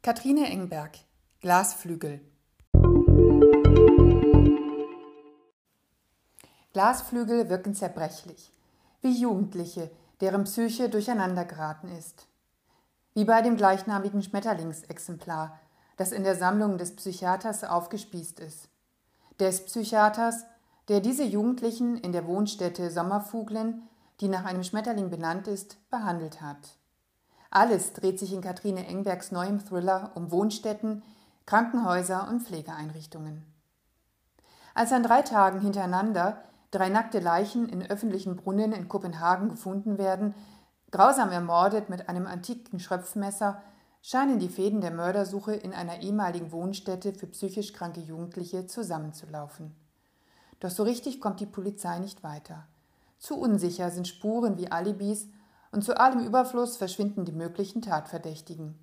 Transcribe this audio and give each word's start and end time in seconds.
Kathrine 0.00 0.46
Engberg 0.46 0.96
Glasflügel 1.40 2.20
Glasflügel 6.72 7.48
wirken 7.48 7.74
zerbrechlich, 7.74 8.52
wie 9.02 9.20
Jugendliche, 9.20 9.90
deren 10.20 10.44
Psyche 10.44 10.88
durcheinandergeraten 10.88 11.90
ist. 11.98 12.28
Wie 13.14 13.24
bei 13.24 13.42
dem 13.42 13.56
gleichnamigen 13.56 14.22
Schmetterlingsexemplar, 14.22 15.58
das 15.96 16.12
in 16.12 16.22
der 16.22 16.36
Sammlung 16.36 16.78
des 16.78 16.94
Psychiaters 16.94 17.64
aufgespießt 17.64 18.38
ist. 18.38 18.68
Des 19.40 19.64
Psychiaters, 19.64 20.44
der 20.86 21.00
diese 21.00 21.24
Jugendlichen 21.24 21.96
in 21.96 22.12
der 22.12 22.28
Wohnstätte 22.28 22.92
Sommerfuglen, 22.92 23.82
die 24.20 24.28
nach 24.28 24.44
einem 24.44 24.62
Schmetterling 24.62 25.10
benannt 25.10 25.48
ist, 25.48 25.76
behandelt 25.90 26.40
hat. 26.40 26.78
Alles 27.50 27.92
dreht 27.94 28.18
sich 28.18 28.32
in 28.32 28.42
Kathrine 28.42 28.86
Engbergs 28.86 29.32
neuem 29.32 29.64
Thriller 29.64 30.12
um 30.14 30.30
Wohnstätten, 30.30 31.02
Krankenhäuser 31.46 32.28
und 32.28 32.42
Pflegeeinrichtungen. 32.42 33.44
Als 34.74 34.92
an 34.92 35.02
drei 35.02 35.22
Tagen 35.22 35.60
hintereinander 35.60 36.42
drei 36.70 36.90
nackte 36.90 37.20
Leichen 37.20 37.68
in 37.68 37.88
öffentlichen 37.90 38.36
Brunnen 38.36 38.72
in 38.72 38.88
Kopenhagen 38.88 39.48
gefunden 39.48 39.96
werden, 39.96 40.34
grausam 40.90 41.30
ermordet 41.30 41.88
mit 41.88 42.08
einem 42.08 42.26
antiken 42.26 42.80
Schröpfmesser, 42.80 43.62
scheinen 44.02 44.38
die 44.38 44.48
Fäden 44.48 44.80
der 44.80 44.90
Mördersuche 44.90 45.54
in 45.54 45.72
einer 45.72 46.02
ehemaligen 46.02 46.52
Wohnstätte 46.52 47.12
für 47.14 47.26
psychisch 47.26 47.72
kranke 47.72 48.00
Jugendliche 48.00 48.66
zusammenzulaufen. 48.66 49.74
Doch 50.60 50.70
so 50.70 50.82
richtig 50.82 51.20
kommt 51.20 51.40
die 51.40 51.46
Polizei 51.46 51.98
nicht 51.98 52.22
weiter. 52.22 52.66
Zu 53.18 53.38
unsicher 53.38 53.90
sind 53.90 54.06
Spuren 54.06 54.58
wie 54.58 54.70
Alibis 54.70 55.28
und 55.72 55.84
zu 55.84 55.98
allem 55.98 56.20
Überfluss 56.20 56.76
verschwinden 56.76 57.24
die 57.24 57.32
möglichen 57.32 57.82
Tatverdächtigen. 57.82 58.78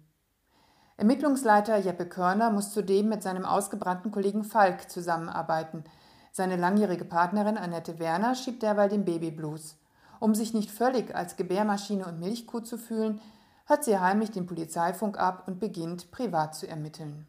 Ermittlungsleiter 0.97 1.77
Jeppe 1.77 2.05
Körner 2.05 2.51
muss 2.51 2.71
zudem 2.71 3.09
mit 3.09 3.21
seinem 3.21 3.45
ausgebrannten 3.45 4.11
Kollegen 4.11 4.43
Falk 4.43 4.89
zusammenarbeiten. 4.89 5.83
Seine 6.31 6.55
langjährige 6.55 7.05
Partnerin 7.05 7.57
Annette 7.57 7.99
Werner 7.99 8.35
schiebt 8.35 8.63
derweil 8.63 8.89
den 8.89 9.03
Babyblues. 9.03 9.77
Um 10.19 10.33
sich 10.33 10.53
nicht 10.53 10.71
völlig 10.71 11.13
als 11.13 11.35
Gebärmaschine 11.35 12.05
und 12.05 12.19
Milchkuh 12.19 12.61
zu 12.61 12.77
fühlen, 12.77 13.19
hört 13.65 13.83
sie 13.83 13.99
heimlich 13.99 14.31
den 14.31 14.45
Polizeifunk 14.45 15.19
ab 15.19 15.43
und 15.47 15.59
beginnt 15.59 16.11
privat 16.11 16.55
zu 16.55 16.67
ermitteln. 16.67 17.27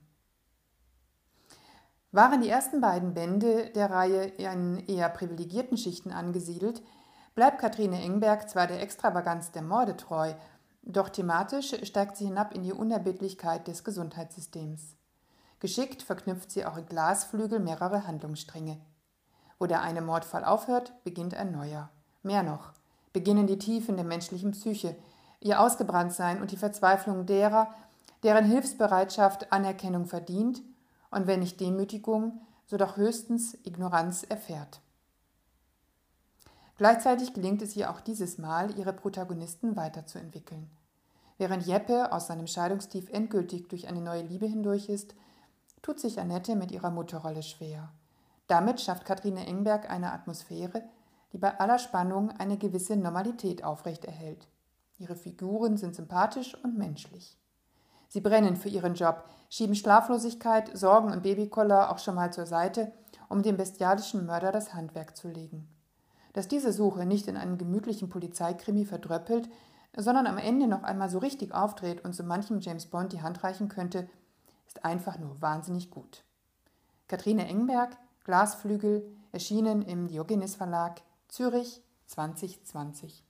Waren 2.12 2.40
die 2.40 2.48
ersten 2.48 2.80
beiden 2.80 3.14
Bände 3.14 3.70
der 3.74 3.90
Reihe 3.90 4.24
in 4.24 4.78
eher 4.86 5.08
privilegierten 5.08 5.76
Schichten 5.76 6.12
angesiedelt, 6.12 6.82
bleibt 7.36 7.58
Kathrine 7.58 8.00
Engberg 8.00 8.48
zwar 8.48 8.66
der 8.66 8.80
Extravaganz 8.80 9.52
der 9.52 9.60
Morde 9.60 9.96
treu, 9.96 10.32
doch 10.82 11.10
thematisch 11.10 11.74
steigt 11.84 12.16
sie 12.16 12.24
hinab 12.24 12.54
in 12.54 12.62
die 12.62 12.72
Unerbittlichkeit 12.72 13.68
des 13.68 13.84
Gesundheitssystems. 13.84 14.96
Geschickt 15.60 16.02
verknüpft 16.02 16.50
sie 16.50 16.64
auch 16.64 16.78
in 16.78 16.86
Glasflügel 16.86 17.60
mehrere 17.60 18.06
Handlungsstränge. 18.06 18.80
Wo 19.58 19.66
der 19.66 19.82
eine 19.82 20.00
Mordfall 20.00 20.44
aufhört, 20.44 20.92
beginnt 21.04 21.34
ein 21.34 21.52
neuer. 21.52 21.90
Mehr 22.22 22.42
noch, 22.42 22.72
beginnen 23.12 23.46
die 23.46 23.58
Tiefen 23.58 23.96
der 23.96 24.06
menschlichen 24.06 24.52
Psyche, 24.52 24.96
ihr 25.40 25.60
Ausgebranntsein 25.60 26.40
und 26.40 26.52
die 26.52 26.56
Verzweiflung 26.56 27.26
derer, 27.26 27.68
deren 28.22 28.46
Hilfsbereitschaft 28.46 29.52
Anerkennung 29.52 30.06
verdient 30.06 30.62
und 31.10 31.26
wenn 31.26 31.40
nicht 31.40 31.60
Demütigung, 31.60 32.40
so 32.66 32.78
doch 32.78 32.96
höchstens 32.96 33.58
Ignoranz 33.64 34.22
erfährt. 34.22 34.80
Gleichzeitig 36.76 37.32
gelingt 37.32 37.62
es 37.62 37.74
ihr 37.74 37.90
auch 37.90 38.00
dieses 38.00 38.36
Mal, 38.36 38.78
ihre 38.78 38.92
Protagonisten 38.92 39.76
weiterzuentwickeln. 39.76 40.70
Während 41.38 41.66
Jeppe 41.66 42.12
aus 42.12 42.26
seinem 42.26 42.46
Scheidungstief 42.46 43.10
endgültig 43.10 43.68
durch 43.68 43.88
eine 43.88 44.00
neue 44.00 44.22
Liebe 44.22 44.46
hindurch 44.46 44.88
ist, 44.88 45.14
tut 45.82 46.00
sich 46.00 46.20
Annette 46.20 46.56
mit 46.56 46.72
ihrer 46.72 46.90
Mutterrolle 46.90 47.42
schwer. 47.42 47.90
Damit 48.46 48.80
schafft 48.80 49.04
Kathrine 49.04 49.46
Engberg 49.46 49.90
eine 49.90 50.12
Atmosphäre, 50.12 50.82
die 51.32 51.38
bei 51.38 51.58
aller 51.58 51.78
Spannung 51.78 52.30
eine 52.30 52.56
gewisse 52.56 52.96
Normalität 52.96 53.64
aufrechterhält. 53.64 54.46
Ihre 54.98 55.16
Figuren 55.16 55.76
sind 55.76 55.94
sympathisch 55.94 56.56
und 56.62 56.78
menschlich. 56.78 57.36
Sie 58.08 58.20
brennen 58.20 58.56
für 58.56 58.68
ihren 58.68 58.94
Job, 58.94 59.24
schieben 59.50 59.74
Schlaflosigkeit, 59.74 60.76
Sorgen 60.76 61.10
und 61.10 61.22
Babykoller 61.22 61.90
auch 61.90 61.98
schon 61.98 62.14
mal 62.14 62.32
zur 62.32 62.46
Seite, 62.46 62.92
um 63.28 63.42
dem 63.42 63.56
bestialischen 63.56 64.26
Mörder 64.26 64.52
das 64.52 64.74
Handwerk 64.74 65.16
zu 65.16 65.28
legen. 65.28 65.68
Dass 66.36 66.48
diese 66.48 66.70
Suche 66.70 67.06
nicht 67.06 67.28
in 67.28 67.38
einen 67.38 67.56
gemütlichen 67.56 68.10
Polizeikrimi 68.10 68.84
verdröppelt, 68.84 69.48
sondern 69.96 70.26
am 70.26 70.36
Ende 70.36 70.66
noch 70.66 70.82
einmal 70.82 71.08
so 71.08 71.16
richtig 71.16 71.54
aufdreht 71.54 72.04
und 72.04 72.14
so 72.14 72.24
manchem 72.24 72.60
James 72.60 72.84
Bond 72.84 73.14
die 73.14 73.22
Hand 73.22 73.42
reichen 73.42 73.70
könnte, 73.70 74.06
ist 74.66 74.84
einfach 74.84 75.18
nur 75.18 75.40
wahnsinnig 75.40 75.90
gut. 75.90 76.24
Kathrine 77.08 77.48
Engberg, 77.48 77.96
Glasflügel, 78.24 79.16
erschienen 79.32 79.80
im 79.80 80.08
Diogenes 80.08 80.56
Verlag, 80.56 81.00
Zürich 81.28 81.80
2020. 82.04 83.24